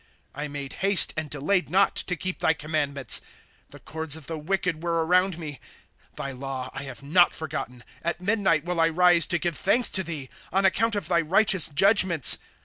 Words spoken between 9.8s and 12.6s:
to thee, Oq account of thy righteous judgments.